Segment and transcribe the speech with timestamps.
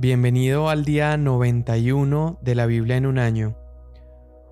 [0.00, 3.54] Bienvenido al día 91 de la Biblia en un año.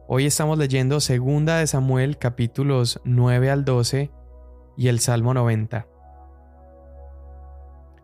[0.06, 4.10] Hoy estamos leyendo Segunda de Samuel capítulos 9 al 12
[4.76, 5.86] y el Salmo 90.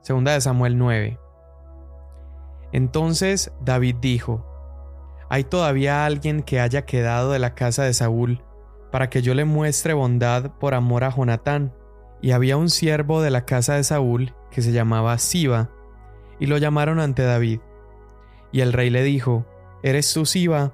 [0.01, 1.19] Segunda de Samuel 9.
[2.73, 4.47] Entonces David dijo,
[5.29, 8.43] ¿Hay todavía alguien que haya quedado de la casa de Saúl
[8.91, 11.75] para que yo le muestre bondad por amor a Jonatán?
[12.23, 15.69] Y había un siervo de la casa de Saúl que se llamaba Siba,
[16.39, 17.61] y lo llamaron ante David.
[18.53, 19.47] Y el rey le dijo,
[19.83, 20.73] ¿Eres tú Siba?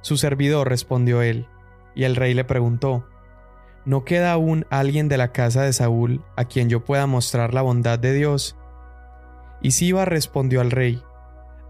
[0.00, 1.48] Su servidor respondió él,
[1.94, 3.06] y el rey le preguntó,
[3.84, 7.62] ¿No queda aún alguien de la casa de Saúl a quien yo pueda mostrar la
[7.62, 8.56] bondad de Dios?
[9.62, 11.02] Y Siba respondió al rey,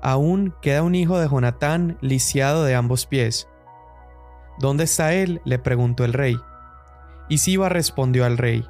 [0.03, 3.49] Aún queda un hijo de Jonatán lisiado de ambos pies.
[4.59, 5.41] ¿Dónde está él?
[5.45, 6.37] le preguntó el rey.
[7.29, 8.67] Y Siba respondió al rey,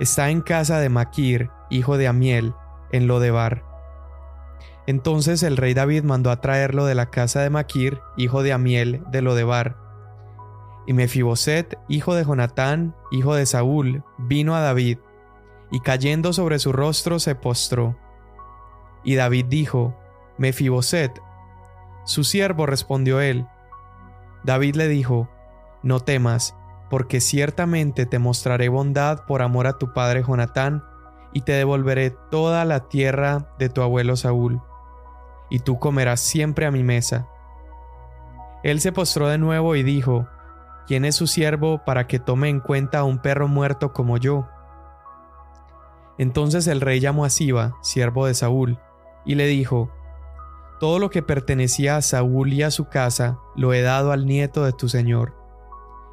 [0.00, 2.54] Está en casa de Maquir, hijo de Amiel,
[2.92, 3.67] en Lodebar.
[4.88, 9.02] Entonces el rey David mandó a traerlo de la casa de Maquir, hijo de Amiel,
[9.10, 9.76] de Lodebar.
[10.86, 14.96] Y Mefiboset, hijo de Jonatán, hijo de Saúl, vino a David,
[15.70, 17.98] y cayendo sobre su rostro se postró.
[19.04, 19.94] Y David dijo,
[20.38, 21.12] Mefiboset.
[22.06, 23.46] Su siervo respondió él.
[24.42, 25.28] David le dijo,
[25.82, 26.56] No temas,
[26.88, 30.82] porque ciertamente te mostraré bondad por amor a tu padre Jonatán,
[31.34, 34.62] y te devolveré toda la tierra de tu abuelo Saúl
[35.50, 37.28] y tú comerás siempre a mi mesa.
[38.62, 40.26] Él se postró de nuevo y dijo,
[40.86, 44.48] ¿quién es su siervo para que tome en cuenta a un perro muerto como yo?
[46.18, 48.78] Entonces el rey llamó a Siba, siervo de Saúl,
[49.24, 49.90] y le dijo,
[50.80, 54.64] Todo lo que pertenecía a Saúl y a su casa lo he dado al nieto
[54.64, 55.36] de tu señor.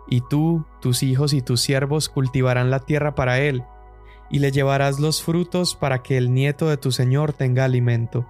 [0.07, 3.63] Y tú, tus hijos y tus siervos cultivarán la tierra para él,
[4.29, 8.27] y le llevarás los frutos para que el nieto de tu señor tenga alimento.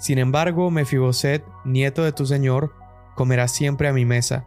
[0.00, 2.74] Sin embargo, Mefiboset, nieto de tu señor,
[3.14, 4.46] comerá siempre a mi mesa.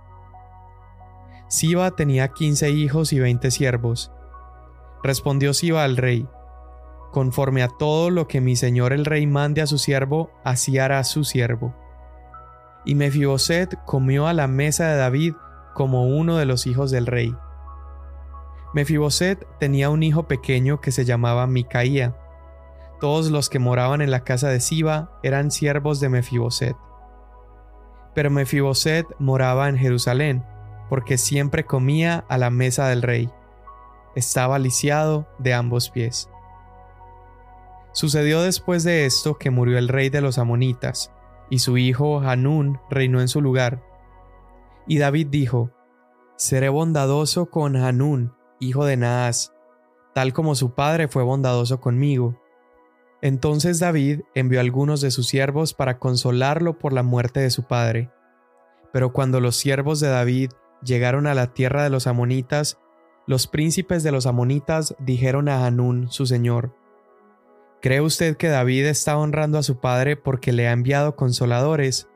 [1.47, 4.11] Siba tenía quince hijos y veinte siervos.
[5.03, 6.27] Respondió Siba al rey,
[7.11, 11.03] Conforme a todo lo que mi señor el rey mande a su siervo, así hará
[11.03, 11.75] su siervo.
[12.85, 15.35] Y Mefiboset comió a la mesa de David
[15.75, 17.35] como uno de los hijos del rey.
[18.73, 22.15] Mefiboset tenía un hijo pequeño que se llamaba Micaía,
[23.03, 26.77] todos los que moraban en la casa de Siba eran siervos de Mefiboset.
[28.15, 30.45] Pero Mefiboset moraba en Jerusalén,
[30.87, 33.29] porque siempre comía a la mesa del rey.
[34.15, 36.29] Estaba lisiado de ambos pies.
[37.91, 41.11] Sucedió después de esto que murió el rey de los amonitas,
[41.49, 43.83] y su hijo Hanún reinó en su lugar.
[44.87, 45.71] Y David dijo,
[46.37, 49.53] Seré bondadoso con Hanún, hijo de Naas,
[50.13, 52.41] tal como su padre fue bondadoso conmigo
[53.23, 57.63] entonces David envió a algunos de sus siervos para consolarlo por la muerte de su
[57.63, 58.11] padre.
[58.91, 60.51] Pero cuando los siervos de David
[60.83, 62.79] llegaron a la tierra de los amonitas,
[63.25, 66.75] los príncipes de los amonitas dijeron a Hanún, su señor,
[67.81, 72.09] ¿Cree usted que David está honrando a su padre porque le ha enviado consoladores?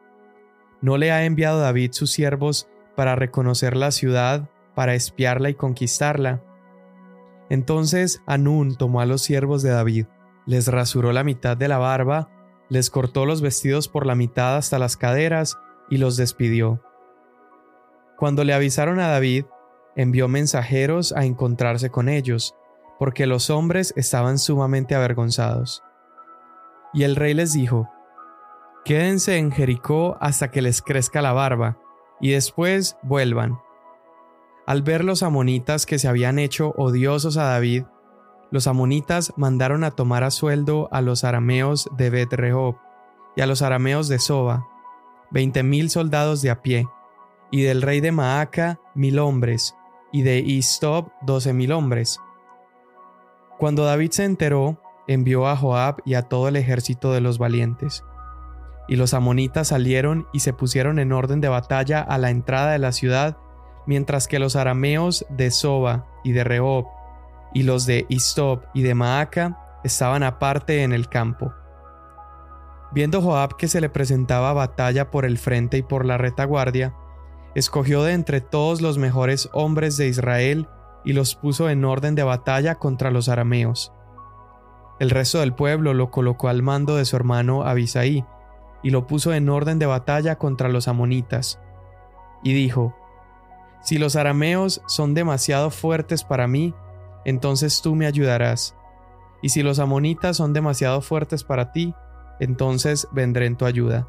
[0.82, 2.68] ¿No le ha enviado David sus siervos
[2.98, 6.44] para reconocer la ciudad, para espiarla y conquistarla?
[7.50, 10.06] Entonces Hanún tomó a los siervos de David
[10.48, 12.30] les rasuró la mitad de la barba,
[12.70, 15.58] les cortó los vestidos por la mitad hasta las caderas
[15.90, 16.82] y los despidió.
[18.18, 19.46] Cuando le avisaron a David,
[19.96, 22.56] envió mensajeros a encontrarse con ellos,
[22.98, 25.84] porque los hombres estaban sumamente avergonzados.
[26.94, 27.90] Y el rey les dijo,
[28.86, 31.78] Quédense en Jericó hasta que les crezca la barba,
[32.22, 33.60] y después vuelvan.
[34.66, 37.84] Al ver los amonitas que se habían hecho odiosos a David,
[38.50, 42.34] los amonitas mandaron a tomar a sueldo a los arameos de Bet
[43.36, 44.68] y a los arameos de Soba,
[45.32, 46.88] veinte mil soldados de a pie,
[47.52, 49.76] y del rey de Maaca mil hombres,
[50.12, 52.20] y de Istob doce mil hombres.
[53.58, 58.04] Cuando David se enteró, envió a Joab y a todo el ejército de los valientes.
[58.88, 62.80] Y los amonitas salieron y se pusieron en orden de batalla a la entrada de
[62.80, 63.38] la ciudad,
[63.86, 66.97] mientras que los arameos de Soba y de Rehob
[67.58, 71.56] y los de Istop y de Maaca estaban aparte en el campo.
[72.92, 76.94] Viendo Joab que se le presentaba batalla por el frente y por la retaguardia,
[77.56, 80.70] escogió de entre todos los mejores hombres de Israel
[81.04, 83.92] y los puso en orden de batalla contra los arameos.
[85.00, 88.24] El resto del pueblo lo colocó al mando de su hermano Abisaí,
[88.84, 91.60] y lo puso en orden de batalla contra los amonitas.
[92.44, 92.96] Y dijo,
[93.82, 96.76] Si los arameos son demasiado fuertes para mí,
[97.26, 98.76] entonces tú me ayudarás.
[99.42, 101.94] Y si los amonitas son demasiado fuertes para ti,
[102.40, 104.08] entonces vendré en tu ayuda.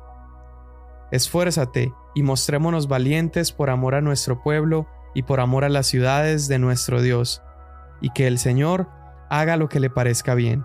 [1.11, 6.49] Esfuérzate y mostrémonos valientes por amor a nuestro pueblo y por amor a las ciudades
[6.49, 7.43] de nuestro Dios,
[8.01, 8.89] y que el Señor
[9.31, 10.65] haga lo que le parezca bien.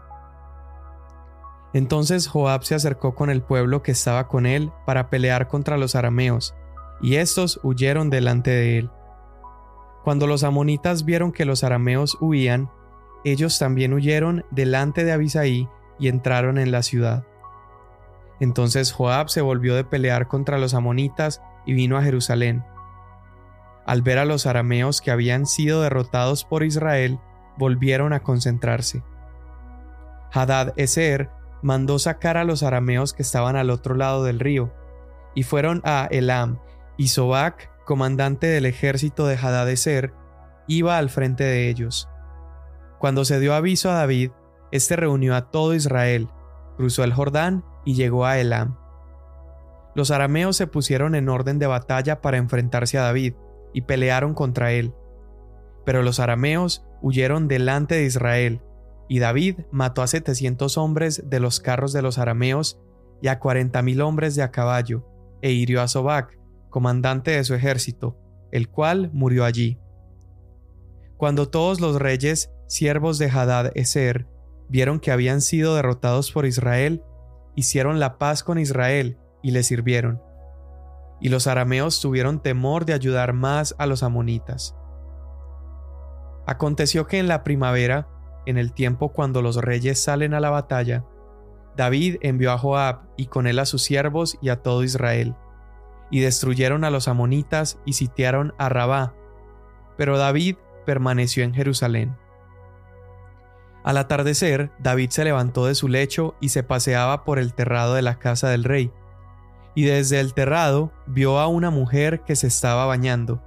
[1.74, 5.96] Entonces Joab se acercó con el pueblo que estaba con él para pelear contra los
[5.96, 6.54] arameos,
[7.02, 8.92] y estos huyeron delante de él.
[10.04, 12.70] Cuando los amonitas vieron que los arameos huían,
[13.24, 17.26] ellos también huyeron delante de Abisaí y entraron en la ciudad.
[18.40, 22.66] Entonces Joab se volvió de pelear contra los amonitas y vino a Jerusalén.
[23.86, 27.20] Al ver a los arameos que habían sido derrotados por Israel,
[27.58, 29.04] volvieron a concentrarse.
[30.32, 31.30] Hadad Eser
[31.62, 34.74] mandó sacar a los arameos que estaban al otro lado del río,
[35.36, 36.60] y fueron a Elam,
[36.98, 40.14] y Sobac, comandante del ejército de Hadad Eser,
[40.68, 42.10] iba al frente de ellos.
[43.00, 44.32] Cuando se dio aviso a David,
[44.72, 46.30] éste reunió a todo Israel,
[46.78, 48.78] cruzó el Jordán y llegó a Elam.
[49.96, 53.36] Los arameos se pusieron en orden de batalla para enfrentarse a David,
[53.74, 54.94] y pelearon contra él.
[55.86, 58.62] Pero los arameos huyeron delante de Israel,
[59.10, 62.80] y David mató a setecientos hombres de los carros de los arameos
[63.22, 65.06] y a cuarenta mil hombres de a caballo,
[65.42, 66.38] e hirió a Sobac,
[66.74, 68.18] comandante de su ejército,
[68.52, 69.78] el cual murió allí.
[71.18, 74.26] Cuando todos los reyes, siervos de Hadad Eser,
[74.70, 77.04] vieron que habían sido derrotados por Israel,
[77.56, 80.20] hicieron la paz con Israel y le sirvieron.
[81.22, 84.76] Y los arameos tuvieron temor de ayudar más a los amonitas.
[86.48, 88.08] Aconteció que en la primavera,
[88.48, 91.06] en el tiempo cuando los reyes salen a la batalla,
[91.78, 95.36] David envió a Joab y con él a sus siervos y a todo Israel,
[96.10, 99.14] y destruyeron a los amonitas y sitiaron a Rabá,
[99.98, 102.16] pero David permaneció en Jerusalén.
[103.84, 108.02] Al atardecer, David se levantó de su lecho y se paseaba por el terrado de
[108.02, 108.92] la casa del rey,
[109.76, 113.44] y desde el terrado vio a una mujer que se estaba bañando,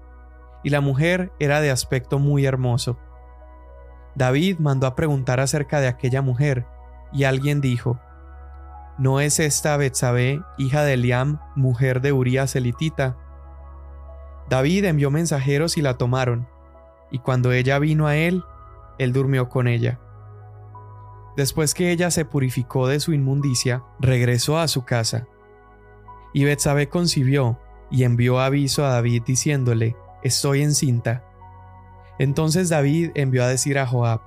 [0.62, 2.99] y la mujer era de aspecto muy hermoso.
[4.14, 6.67] David mandó a preguntar acerca de aquella mujer,
[7.12, 7.99] y alguien dijo,
[8.98, 13.16] ¿No es esta Betsabé, hija de Eliam, mujer de Urías elitita?
[14.48, 16.48] David envió mensajeros y la tomaron,
[17.10, 18.43] y cuando ella vino a él,
[18.98, 20.00] él durmió con ella.
[21.37, 25.26] Después que ella se purificó de su inmundicia, regresó a su casa.
[26.32, 27.60] Y Betsabé concibió
[27.90, 31.22] y envió aviso a David diciéndole, Estoy encinta.
[32.19, 34.22] Entonces David envió a decir a Joab,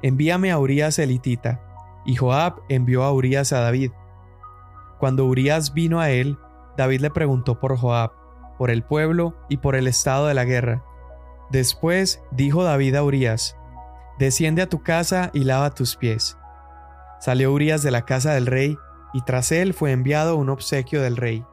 [0.00, 1.60] Envíame a Urías elitita.
[2.04, 3.92] Y Joab envió a Urías a David.
[4.98, 6.38] Cuando Urías vino a él,
[6.76, 8.12] David le preguntó por Joab,
[8.56, 10.84] por el pueblo y por el estado de la guerra.
[11.50, 13.56] Después dijo David a Urías,
[14.18, 16.36] Desciende a tu casa y lava tus pies.
[17.20, 18.76] Salió Urías de la casa del rey,
[19.12, 21.44] y tras él fue enviado un obsequio del rey.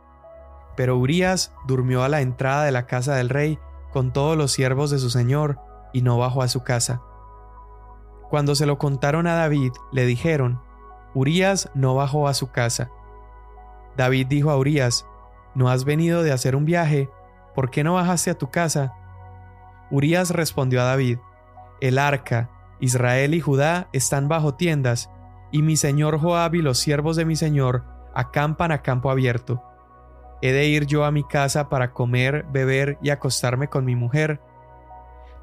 [0.75, 3.59] Pero Urías durmió a la entrada de la casa del rey
[3.93, 5.59] con todos los siervos de su señor,
[5.93, 7.01] y no bajó a su casa.
[8.35, 10.59] Cuando se lo contaron a David, le dijeron,
[11.13, 12.91] Urías no bajó a su casa.
[13.95, 15.07] David dijo a Urías,
[15.53, 17.09] ¿no has venido de hacer un viaje?
[17.55, 18.93] ¿Por qué no bajaste a tu casa?
[19.89, 21.19] Urías respondió a David,
[21.79, 22.49] El arca,
[22.81, 25.09] Israel y Judá están bajo tiendas,
[25.53, 29.63] y mi señor Joab y los siervos de mi señor acampan a campo abierto.
[30.41, 34.41] ¿He de ir yo a mi casa para comer, beber y acostarme con mi mujer?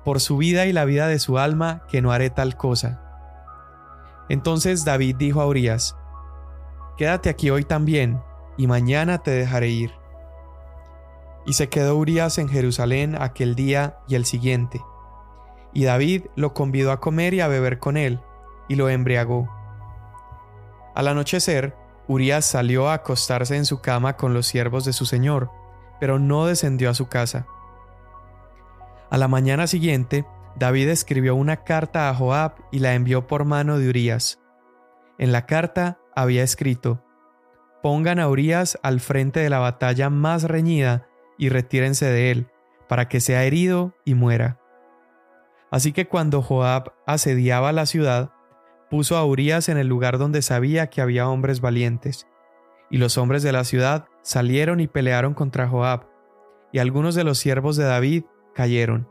[0.05, 3.01] Por su vida y la vida de su alma, que no haré tal cosa.
[4.29, 5.97] Entonces David dijo a Urias,
[6.97, 8.21] Quédate aquí hoy también,
[8.57, 9.93] y mañana te dejaré ir.
[11.47, 14.81] Y se quedó Urias en Jerusalén aquel día y el siguiente.
[15.73, 18.21] Y David lo convidó a comer y a beber con él,
[18.69, 19.49] y lo embriagó.
[20.95, 21.75] Al anochecer,
[22.09, 25.51] Urias salió a acostarse en su cama con los siervos de su señor,
[25.99, 27.47] pero no descendió a su casa.
[29.13, 30.25] A la mañana siguiente,
[30.57, 34.41] David escribió una carta a Joab y la envió por mano de Urias.
[35.19, 37.05] En la carta había escrito:
[37.83, 42.47] Pongan a Urias al frente de la batalla más reñida y retírense de él,
[42.89, 44.59] para que sea herido y muera.
[45.71, 48.33] Así que cuando Joab asediaba la ciudad,
[48.89, 52.27] puso a Urias en el lugar donde sabía que había hombres valientes.
[52.89, 56.07] Y los hombres de la ciudad salieron y pelearon contra Joab,
[56.73, 58.25] y algunos de los siervos de David
[58.55, 59.09] cayeron,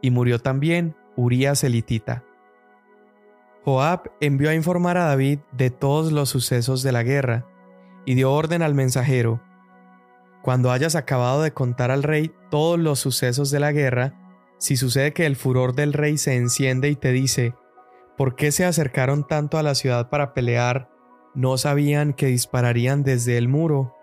[0.00, 2.24] y murió también Urias elitita.
[3.64, 7.46] Joab envió a informar a David de todos los sucesos de la guerra,
[8.04, 9.40] y dio orden al mensajero,
[10.42, 14.14] Cuando hayas acabado de contar al rey todos los sucesos de la guerra,
[14.58, 17.54] si sucede que el furor del rey se enciende y te dice,
[18.16, 20.90] ¿Por qué se acercaron tanto a la ciudad para pelear?
[21.34, 23.94] ¿No sabían que dispararían desde el muro?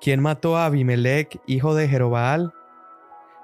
[0.00, 2.52] ¿Quién mató a Abimelech, hijo de Jerobaal?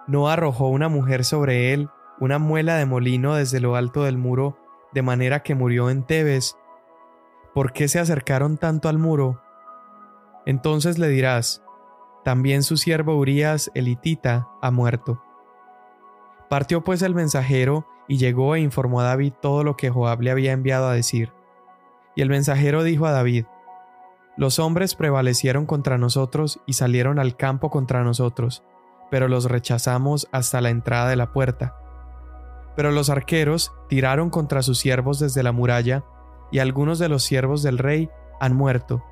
[0.07, 1.89] ¿No arrojó una mujer sobre él
[2.21, 4.57] una muela de molino desde lo alto del muro,
[4.93, 6.57] de manera que murió en Tebes?
[7.55, 9.43] ¿Por qué se acercaron tanto al muro?
[10.47, 11.63] Entonces le dirás,
[12.25, 15.23] también su siervo Urías elitita ha muerto.
[16.49, 20.31] Partió pues el mensajero y llegó e informó a David todo lo que Joab le
[20.31, 21.33] había enviado a decir.
[22.15, 23.47] Y el mensajero dijo a David,
[24.37, 28.63] Los hombres prevalecieron contra nosotros y salieron al campo contra nosotros,
[29.13, 31.77] pero los rechazamos hasta la entrada de la puerta.
[32.75, 36.03] Pero los arqueros tiraron contra sus siervos desde la muralla,
[36.51, 38.09] y algunos de los siervos del rey
[38.41, 39.05] han muerto,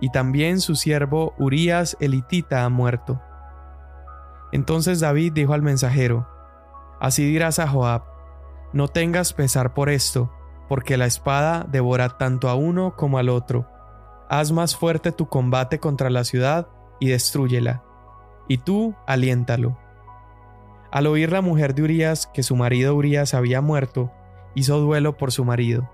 [0.00, 3.20] y también su siervo Urías elitita ha muerto.
[4.52, 6.26] Entonces David dijo al mensajero,
[6.98, 8.04] Así dirás a Joab,
[8.72, 10.32] no tengas pesar por esto,
[10.66, 13.68] porque la espada devora tanto a uno como al otro.
[14.30, 16.68] Haz más fuerte tu combate contra la ciudad
[17.00, 17.82] y destrúyela,
[18.48, 19.78] y tú aliéntalo.
[20.90, 24.12] Al oír la mujer de Urías que su marido Urías había muerto,
[24.54, 25.88] hizo duelo por su marido.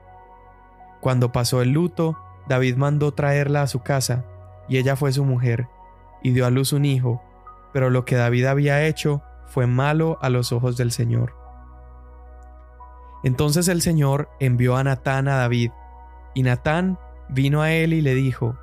[1.01, 4.25] Cuando pasó el luto, David mandó traerla a su casa,
[4.69, 5.69] y ella fue su mujer,
[6.23, 7.23] y dio a luz un hijo,
[7.73, 11.35] pero lo que David había hecho fue malo a los ojos del Señor.
[13.25, 15.71] Entonces el Señor envió a Natán a David,
[16.35, 18.57] y Natán vino a él y le dijo,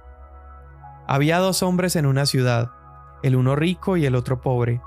[1.08, 2.72] Había dos hombres en una ciudad,
[3.26, 4.82] el uno rico y el otro pobre.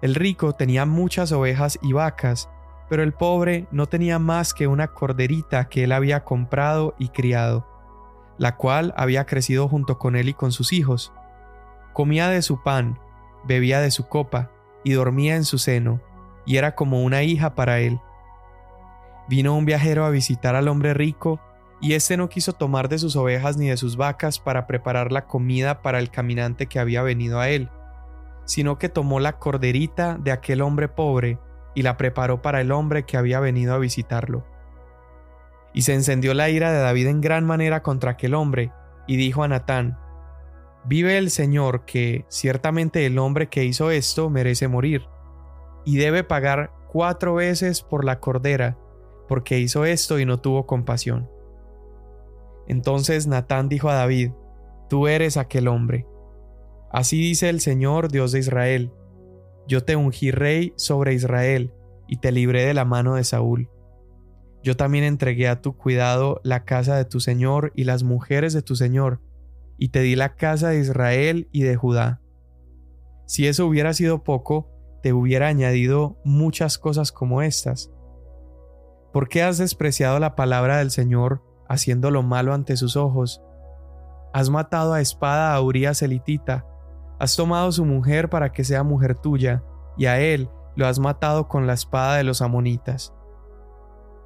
[0.00, 2.48] El rico tenía muchas ovejas y vacas,
[2.88, 7.66] pero el pobre no tenía más que una corderita que él había comprado y criado,
[8.38, 11.12] la cual había crecido junto con él y con sus hijos.
[11.94, 13.00] Comía de su pan,
[13.42, 14.52] bebía de su copa,
[14.84, 16.00] y dormía en su seno,
[16.46, 17.98] y era como una hija para él.
[19.28, 21.40] Vino un viajero a visitar al hombre rico,
[21.80, 25.26] y éste no quiso tomar de sus ovejas ni de sus vacas para preparar la
[25.26, 27.70] comida para el caminante que había venido a él,
[28.44, 31.38] sino que tomó la corderita de aquel hombre pobre
[31.74, 34.44] y la preparó para el hombre que había venido a visitarlo.
[35.72, 38.72] Y se encendió la ira de David en gran manera contra aquel hombre,
[39.06, 39.98] y dijo a Natán,
[40.84, 45.06] Vive el Señor que ciertamente el hombre que hizo esto merece morir,
[45.84, 48.78] y debe pagar cuatro veces por la cordera,
[49.28, 51.28] porque hizo esto y no tuvo compasión.
[52.68, 54.30] Entonces Natán dijo a David,
[54.88, 56.06] Tú eres aquel hombre.
[56.90, 58.92] Así dice el Señor Dios de Israel,
[59.66, 61.74] Yo te ungí rey sobre Israel,
[62.06, 63.68] y te libré de la mano de Saúl.
[64.62, 68.62] Yo también entregué a tu cuidado la casa de tu Señor y las mujeres de
[68.62, 69.20] tu Señor,
[69.76, 72.20] y te di la casa de Israel y de Judá.
[73.26, 74.70] Si eso hubiera sido poco,
[75.02, 77.92] te hubiera añadido muchas cosas como estas.
[79.12, 83.42] ¿Por qué has despreciado la palabra del Señor, haciendo lo malo ante sus ojos?
[84.32, 86.66] Has matado a espada a Urias elitita,
[87.18, 89.62] has tomado su mujer para que sea mujer tuya,
[89.96, 93.14] y a él lo has matado con la espada de los amonitas.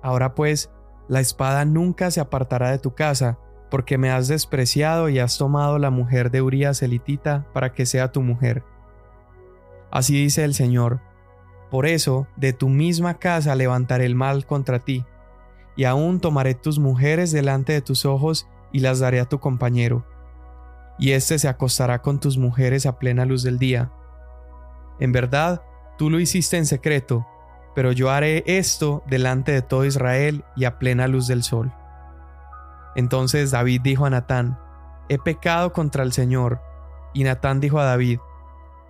[0.02, 0.70] Ahora pues,
[1.08, 3.38] la espada nunca se apartará de tu casa,
[3.70, 8.12] porque me has despreciado y has tomado la mujer de Urias elitita para que sea
[8.12, 8.64] tu mujer.
[9.90, 11.00] Así dice el Señor,
[11.70, 15.06] por eso, de tu misma casa levantaré el mal contra ti,
[15.76, 20.04] y aún tomaré tus mujeres delante de tus ojos y las daré a tu compañero,
[20.98, 23.90] y éste se acostará con tus mujeres a plena luz del día.
[25.00, 25.62] En verdad,
[25.98, 27.26] tú lo hiciste en secreto,
[27.74, 31.72] pero yo haré esto delante de todo Israel y a plena luz del sol.
[32.94, 34.58] Entonces David dijo a Natán,
[35.08, 36.60] He pecado contra el Señor.
[37.14, 38.20] Y Natán dijo a David,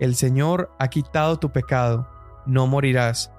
[0.01, 2.09] El Señor ha quitado tu pecado
[2.47, 3.33] no morirás.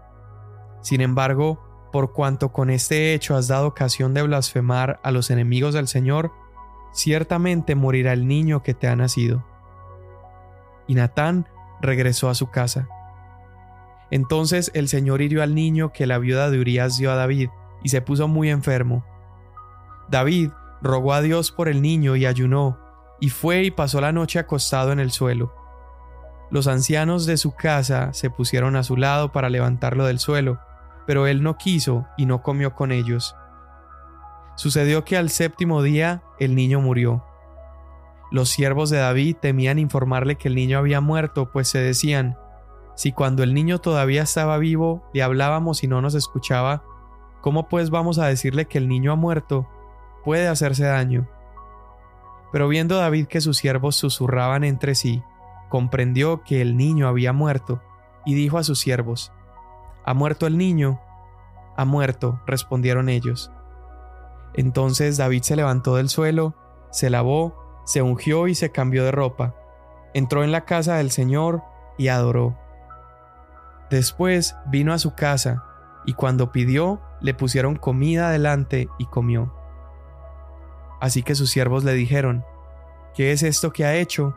[0.82, 1.62] Sin embargo,
[1.94, 6.34] por cuanto con este hecho has dado ocasión de blasfemar a los enemigos del Señor,
[6.92, 9.46] ciertamente morirá el niño que te ha nacido.
[10.88, 11.48] Y Natán
[11.82, 12.90] regresó a su casa.
[14.10, 17.50] Entonces el Señor hirió al niño que la viuda de Urías dio a David,
[17.84, 19.06] y se puso muy enfermo.
[20.10, 20.50] David
[20.82, 22.80] rogó a Dios por el niño y ayunó,
[23.20, 25.54] y fue y pasó la noche acostado en el suelo.
[26.50, 30.60] Los ancianos de su casa se pusieron a su lado para levantarlo del suelo,
[31.06, 33.36] pero él no quiso y no comió con ellos.
[34.56, 37.26] Sucedió que al séptimo día el niño murió.
[38.32, 42.38] Los siervos de David temían informarle que el niño había muerto, pues se decían,
[42.96, 46.84] si cuando el niño todavía estaba vivo le hablábamos y no nos escuchaba,
[47.42, 49.68] ¿cómo pues vamos a decirle que el niño ha muerto?
[50.24, 51.28] Puede hacerse daño.
[52.52, 55.24] Pero viendo David que sus siervos susurraban entre sí,
[55.70, 57.82] comprendió que el niño había muerto
[58.26, 59.32] y dijo a sus siervos,
[60.06, 61.00] ¿Ha muerto el niño?
[61.78, 63.52] Ha muerto, respondieron ellos.
[64.54, 66.56] Entonces David se levantó del suelo
[66.94, 69.56] se lavó, se ungió y se cambió de ropa.
[70.14, 71.64] Entró en la casa del Señor
[71.98, 72.56] y adoró.
[73.90, 75.64] Después vino a su casa,
[76.06, 79.56] y cuando pidió, le pusieron comida delante y comió.
[81.02, 82.46] Así que sus siervos le dijeron,
[83.16, 84.36] ¿qué es esto que ha hecho?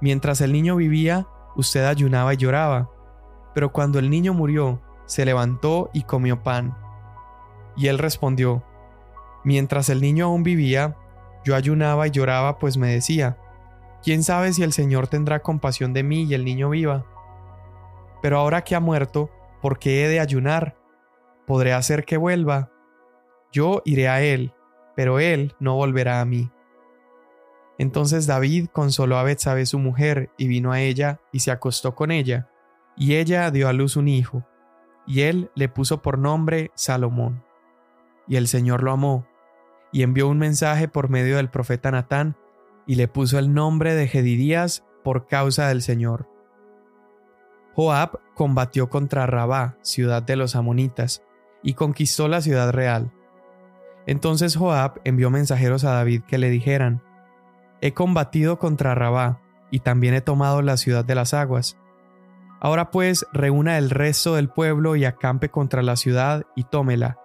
[0.00, 2.90] Mientras el niño vivía, usted ayunaba y lloraba,
[3.54, 6.76] pero cuando el niño murió, se levantó y comió pan.
[7.76, 8.64] Y él respondió,
[9.44, 10.96] Mientras el niño aún vivía,
[11.44, 13.38] yo ayunaba y lloraba, pues me decía,
[14.02, 17.06] ¿quién sabe si el Señor tendrá compasión de mí y el niño viva?
[18.20, 19.30] Pero ahora que ha muerto,
[19.62, 20.76] ¿por qué he de ayunar?
[21.46, 22.72] ¿Podré hacer que vuelva?
[23.52, 24.52] Yo iré a él,
[24.96, 26.50] pero él no volverá a mí.
[27.78, 32.10] Entonces David consoló a Betsabé su mujer y vino a ella y se acostó con
[32.10, 32.48] ella,
[32.96, 34.44] y ella dio a luz un hijo,
[35.06, 37.44] y él le puso por nombre Salomón.
[38.26, 39.26] Y el Señor lo amó,
[39.92, 42.36] y envió un mensaje por medio del profeta Natán,
[42.86, 46.28] y le puso el nombre de Gedidías por causa del Señor.
[47.74, 51.22] Joab combatió contra Rabá, ciudad de los amonitas,
[51.62, 53.12] y conquistó la ciudad real.
[54.06, 57.02] Entonces Joab envió mensajeros a David que le dijeran,
[57.80, 61.76] He combatido contra Rabá, y también he tomado la ciudad de las aguas.
[62.60, 67.18] Ahora pues reúna el resto del pueblo y acampe contra la ciudad y tómela,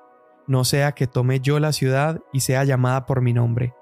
[0.48, 3.74] no sea que tome yo la ciudad y sea llamada por mi nombre.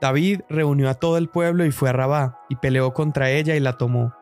[0.00, 3.60] David reunió a todo el pueblo y fue a Rabá, y peleó contra ella y
[3.60, 4.14] la tomó.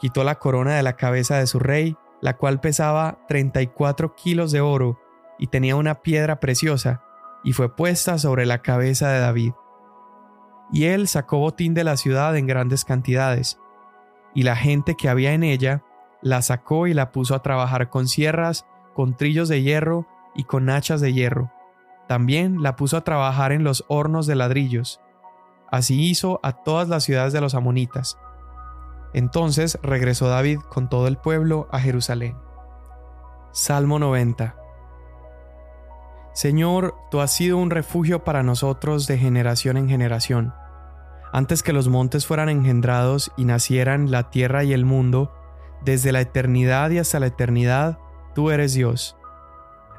[0.00, 4.60] Quitó la corona de la cabeza de su rey, la cual pesaba 34 kilos de
[4.60, 4.98] oro
[5.38, 7.02] y tenía una piedra preciosa,
[7.44, 9.52] y fue puesta sobre la cabeza de David
[10.72, 13.58] y él sacó botín de la ciudad en grandes cantidades,
[14.34, 15.82] y la gente que había en ella
[16.22, 20.68] la sacó y la puso a trabajar con sierras, con trillos de hierro y con
[20.70, 21.50] hachas de hierro.
[22.08, 25.00] También la puso a trabajar en los hornos de ladrillos.
[25.70, 28.18] Así hizo a todas las ciudades de los amonitas.
[29.12, 32.36] Entonces regresó David con todo el pueblo a Jerusalén.
[33.52, 34.56] Salmo 90
[36.32, 40.54] Señor, tú has sido un refugio para nosotros de generación en generación.
[41.32, 45.32] Antes que los montes fueran engendrados y nacieran la tierra y el mundo,
[45.84, 47.98] desde la eternidad y hasta la eternidad,
[48.34, 49.16] tú eres Dios.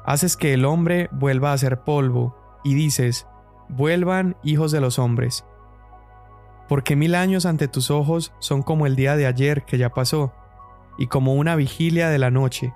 [0.04, 3.26] Haces que el hombre vuelva a ser polvo, y dices,
[3.68, 5.44] vuelvan hijos de los hombres.
[6.68, 10.32] Porque mil años ante tus ojos son como el día de ayer que ya pasó,
[10.98, 12.74] y como una vigilia de la noche.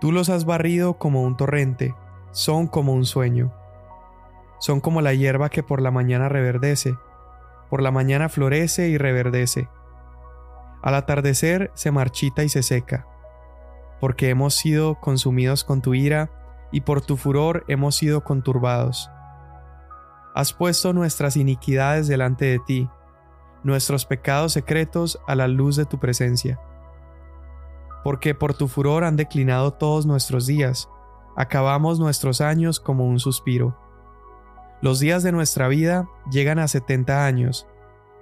[0.00, 1.94] Tú los has barrido como un torrente,
[2.32, 3.52] son como un sueño.
[4.58, 6.96] Son como la hierba que por la mañana reverdece,
[7.70, 9.68] por la mañana florece y reverdece.
[10.82, 13.06] Al atardecer se marchita y se seca,
[14.00, 16.30] porque hemos sido consumidos con tu ira
[16.72, 19.10] y por tu furor hemos sido conturbados.
[20.34, 22.90] Has puesto nuestras iniquidades delante de ti,
[23.62, 26.60] nuestros pecados secretos a la luz de tu presencia.
[28.02, 30.88] Porque por tu furor han declinado todos nuestros días,
[31.36, 33.76] acabamos nuestros años como un suspiro.
[34.82, 37.66] Los días de nuestra vida llegan a 70 años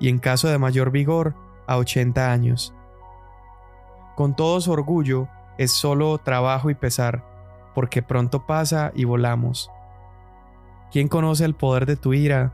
[0.00, 1.34] y en caso de mayor vigor
[1.66, 2.74] a 80 años.
[4.16, 7.24] Con todo su orgullo es solo trabajo y pesar,
[7.74, 9.70] porque pronto pasa y volamos.
[10.90, 12.52] ¿Quién conoce el poder de tu ira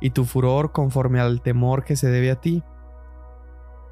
[0.00, 2.64] y tu furor conforme al temor que se debe a ti?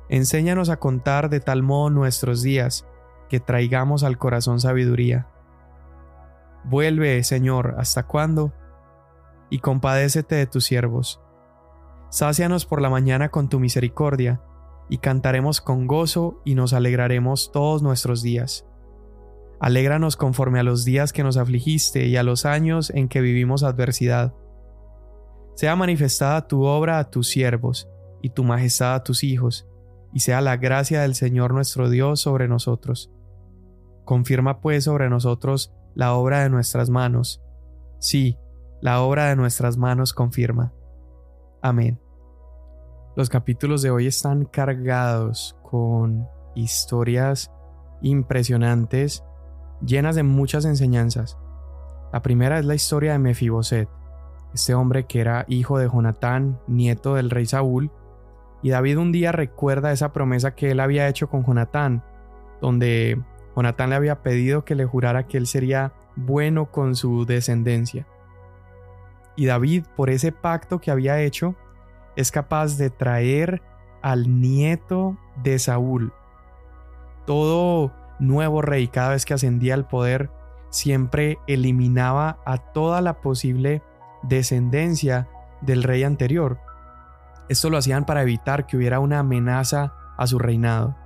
[0.08, 2.84] Enséñanos a contar de tal modo nuestros días,
[3.28, 5.28] que traigamos al corazón sabiduría.
[6.64, 8.52] Vuelve, Señor, ¿hasta cuándo?
[9.50, 11.20] Y compadécete de tus siervos.
[12.10, 14.40] Sácianos por la mañana con tu misericordia,
[14.88, 18.66] y cantaremos con gozo y nos alegraremos todos nuestros días.
[19.58, 23.62] Alégranos conforme a los días que nos afligiste y a los años en que vivimos
[23.62, 24.34] adversidad.
[25.54, 27.88] Sea manifestada tu obra a tus siervos,
[28.22, 29.68] y tu majestad a tus hijos,
[30.12, 33.12] y sea la gracia del Señor nuestro Dios sobre nosotros.
[34.04, 37.42] Confirma pues sobre nosotros la obra de nuestras manos.
[37.98, 38.38] Sí,
[38.80, 40.72] la obra de nuestras manos confirma.
[41.62, 42.00] Amén.
[43.16, 47.50] Los capítulos de hoy están cargados con historias
[48.02, 49.24] impresionantes,
[49.84, 51.38] llenas de muchas enseñanzas.
[52.12, 53.88] La primera es la historia de Mefiboset,
[54.54, 57.90] este hombre que era hijo de Jonatán, nieto del rey Saúl,
[58.62, 62.02] y David un día recuerda esa promesa que él había hecho con Jonatán,
[62.60, 63.20] donde
[63.54, 68.06] Jonatán le había pedido que le jurara que él sería bueno con su descendencia.
[69.36, 71.54] Y David, por ese pacto que había hecho,
[72.16, 73.62] es capaz de traer
[74.02, 76.12] al nieto de Saúl.
[77.26, 80.30] Todo nuevo rey, cada vez que ascendía al poder,
[80.70, 83.82] siempre eliminaba a toda la posible
[84.22, 85.28] descendencia
[85.60, 86.58] del rey anterior.
[87.48, 90.96] Esto lo hacían para evitar que hubiera una amenaza a su reinado.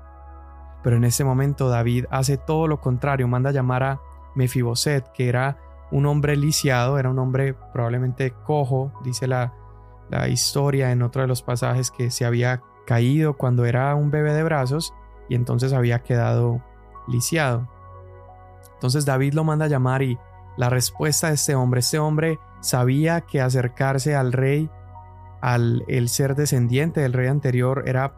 [0.82, 4.00] Pero en ese momento David hace todo lo contrario, manda llamar a
[4.34, 5.58] Mefiboset, que era
[5.90, 9.54] un hombre lisiado, era un hombre probablemente cojo, dice la,
[10.08, 14.32] la historia en otro de los pasajes que se había caído cuando era un bebé
[14.32, 14.94] de brazos
[15.28, 16.62] y entonces había quedado
[17.08, 17.68] lisiado.
[18.74, 20.18] Entonces David lo manda a llamar y
[20.56, 24.70] la respuesta de este hombre, este hombre sabía que acercarse al rey,
[25.40, 28.14] al el ser descendiente del rey anterior, era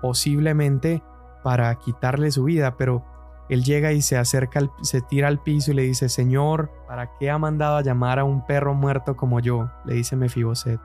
[0.00, 1.02] posiblemente
[1.42, 3.04] para quitarle su vida, pero
[3.52, 7.30] él llega y se acerca, se tira al piso y le dice, Señor, ¿para qué
[7.30, 9.68] ha mandado a llamar a un perro muerto como yo?
[9.84, 10.80] Le dice Mefiboset.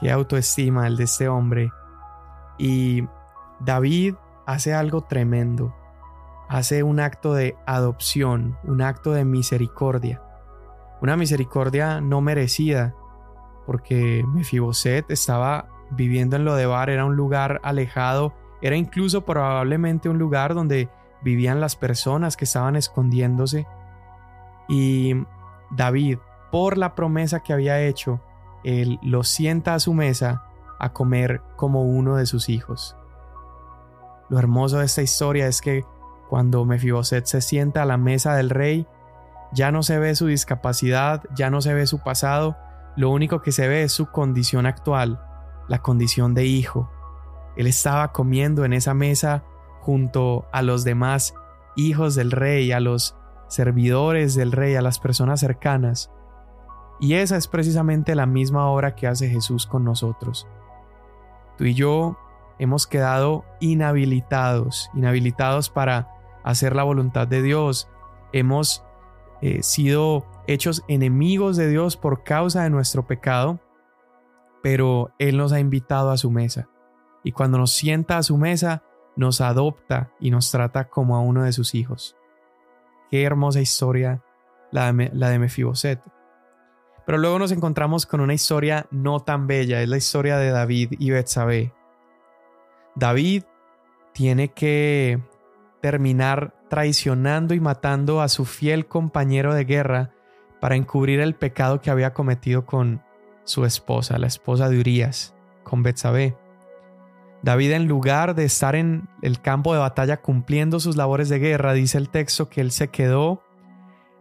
[0.00, 1.70] Qué autoestima el de este hombre.
[2.58, 3.06] Y
[3.60, 5.72] David hace algo tremendo.
[6.48, 10.20] Hace un acto de adopción, un acto de misericordia.
[11.00, 12.94] Una misericordia no merecida,
[13.66, 20.54] porque Mefiboset estaba viviendo en Lodebar, era un lugar alejado, era incluso probablemente un lugar
[20.54, 20.88] donde
[21.24, 23.66] vivían las personas que estaban escondiéndose.
[24.68, 25.14] Y
[25.70, 26.18] David,
[26.52, 28.20] por la promesa que había hecho,
[28.62, 30.44] él lo sienta a su mesa
[30.78, 32.96] a comer como uno de sus hijos.
[34.28, 35.84] Lo hermoso de esta historia es que
[36.28, 38.86] cuando Mefiboset se sienta a la mesa del rey,
[39.52, 42.56] ya no se ve su discapacidad, ya no se ve su pasado,
[42.96, 45.20] lo único que se ve es su condición actual,
[45.68, 46.90] la condición de hijo.
[47.56, 49.44] Él estaba comiendo en esa mesa
[49.84, 51.34] junto a los demás
[51.76, 53.16] hijos del rey, a los
[53.48, 56.10] servidores del rey, a las personas cercanas.
[57.00, 60.48] Y esa es precisamente la misma obra que hace Jesús con nosotros.
[61.58, 62.16] Tú y yo
[62.58, 66.08] hemos quedado inhabilitados, inhabilitados para
[66.44, 67.90] hacer la voluntad de Dios.
[68.32, 68.84] Hemos
[69.42, 73.60] eh, sido hechos enemigos de Dios por causa de nuestro pecado,
[74.62, 76.70] pero Él nos ha invitado a su mesa.
[77.22, 78.82] Y cuando nos sienta a su mesa,
[79.16, 82.16] nos adopta y nos trata como a uno de sus hijos.
[83.10, 84.22] Qué hermosa historia
[84.70, 86.00] la de, la de Mefiboset.
[87.06, 90.94] Pero luego nos encontramos con una historia no tan bella, es la historia de David
[90.98, 91.72] y Betsabé.
[92.96, 93.44] David
[94.12, 95.20] tiene que
[95.82, 100.12] terminar traicionando y matando a su fiel compañero de guerra
[100.60, 103.02] para encubrir el pecado que había cometido con
[103.44, 106.38] su esposa, la esposa de Urias, con Betsabé.
[107.44, 111.74] David en lugar de estar en el campo de batalla cumpliendo sus labores de guerra,
[111.74, 113.42] dice el texto que él se quedó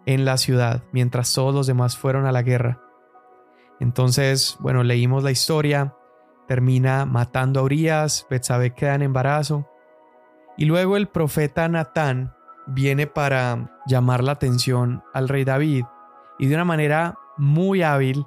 [0.06, 2.82] en la ciudad mientras todos los demás fueron a la guerra.
[3.80, 5.96] Entonces, bueno, leímos la historia,
[6.50, 9.70] termina matando a Urias, Betsabé queda en embarazo
[10.58, 12.36] y luego el profeta Natán
[12.68, 15.86] viene para llamar la atención al rey David
[16.40, 18.26] y de una manera muy hábil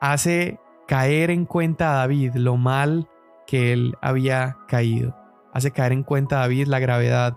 [0.00, 3.08] hace caer en cuenta a David lo mal
[3.46, 5.16] que él había caído.
[5.52, 7.36] Hace caer en cuenta a David la gravedad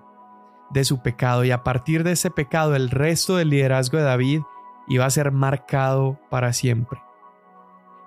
[0.70, 4.42] de su pecado y a partir de ese pecado el resto del liderazgo de David
[4.88, 7.02] iba a ser marcado para siempre.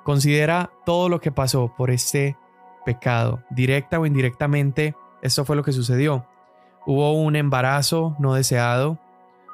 [0.02, 2.36] Considera todo lo que pasó por este
[2.84, 6.26] pecado, directa o indirectamente, esto fue lo que sucedió.
[6.86, 8.98] Hubo un embarazo no deseado,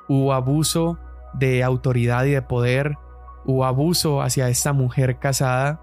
[0.09, 0.99] hubo abuso
[1.35, 2.97] de autoridad y de poder,
[3.45, 5.81] hubo abuso hacia esta mujer casada,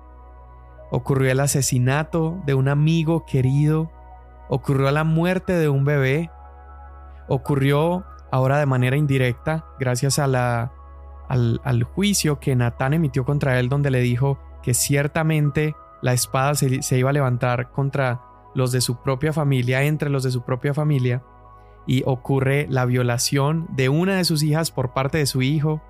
[0.93, 3.91] ocurrió el asesinato de un amigo querido,
[4.47, 6.29] ocurrió la muerte de un bebé,
[7.27, 10.71] ocurrió ahora de manera indirecta gracias a la,
[11.29, 16.84] al, juicio que Natán emitió contra él donde le dijo que ciertamente la espada se,
[16.84, 18.21] se iba a levantar contra
[18.53, 21.23] los de su propia familia, entre los de su propia familia,
[21.88, 25.82] y ocurre la violación de una de sus hijas por parte de su hijo,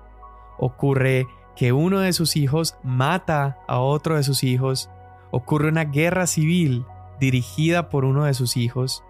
[0.56, 4.88] ocurre que uno de sus hijos mata a otro de sus hijos,
[5.34, 6.86] ocurre una guerra civil
[7.18, 9.02] dirigida por uno de sus hijos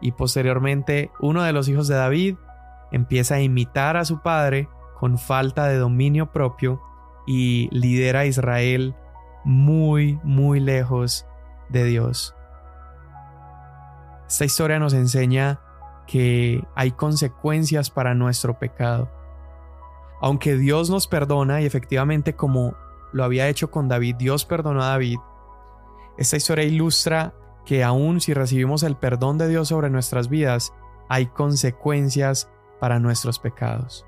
[0.00, 2.36] y posteriormente uno de los hijos de David
[2.92, 6.80] empieza a imitar a su padre con falta de dominio propio
[7.26, 8.94] y lidera a Israel
[9.44, 11.26] muy, muy lejos
[11.68, 12.34] de Dios.
[14.26, 15.60] Esta historia nos enseña
[16.06, 19.10] que hay consecuencias para nuestro pecado.
[20.22, 22.74] Aunque Dios nos perdona y efectivamente como
[23.12, 25.18] lo había hecho con David, Dios perdonó a David,
[26.20, 27.32] esta historia ilustra
[27.64, 30.74] que aun si recibimos el perdón de Dios sobre nuestras vidas,
[31.08, 34.04] hay consecuencias para nuestros pecados.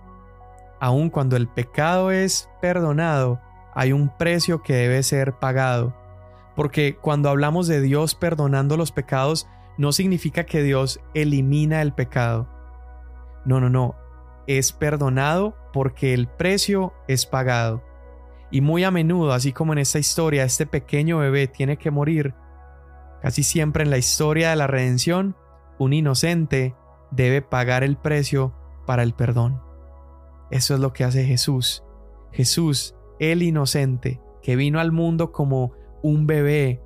[0.79, 3.40] Aun cuando el pecado es perdonado,
[3.75, 5.96] hay un precio que debe ser pagado.
[6.55, 9.48] Porque cuando hablamos de Dios perdonando los pecados,
[9.79, 12.46] no significa que Dios elimina el pecado.
[13.46, 13.94] No, no, no.
[14.46, 17.83] Es perdonado porque el precio es pagado.
[18.53, 22.35] Y muy a menudo, así como en esta historia, este pequeño bebé tiene que morir,
[23.23, 25.35] casi siempre en la historia de la redención,
[25.79, 26.77] un inocente
[27.11, 28.55] debe pagar el precio
[28.87, 29.62] para el perdón.
[30.51, 31.83] Eso es lo que hace Jesús.
[32.31, 36.83] Jesús, el inocente, que vino al mundo como un bebé,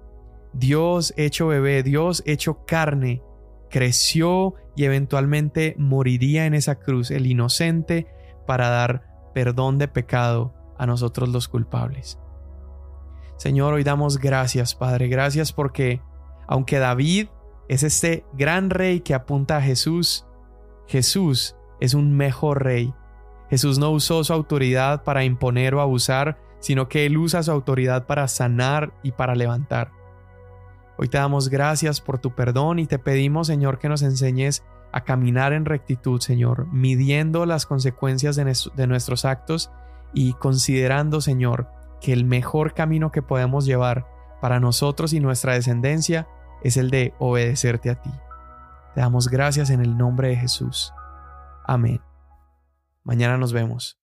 [0.52, 3.22] Dios hecho bebé, Dios hecho carne,
[3.70, 8.06] creció y eventualmente moriría en esa cruz, el inocente,
[8.46, 12.18] para dar perdón de pecado a nosotros los culpables.
[13.36, 16.00] Señor, hoy damos gracias, Padre, gracias porque
[16.46, 17.28] aunque David
[17.68, 20.26] es este gran rey que apunta a Jesús,
[20.86, 22.94] Jesús es un mejor rey.
[23.50, 28.06] Jesús no usó su autoridad para imponer o abusar, sino que Él usa su autoridad
[28.06, 29.92] para sanar y para levantar.
[30.98, 35.02] Hoy te damos gracias por tu perdón y te pedimos, Señor, que nos enseñes a
[35.04, 39.70] caminar en rectitud, Señor, midiendo las consecuencias de, nuestros actos
[40.16, 41.68] y considerando, Señor,
[42.00, 44.06] que el mejor camino que podemos llevar
[44.40, 46.26] para nosotros y nuestra descendencia
[46.62, 48.10] es el de obedecerte a ti.
[48.94, 50.90] Te damos gracias en el nombre de Jesús.
[51.66, 52.00] Amén.
[53.04, 53.98] Mañana nos vemos.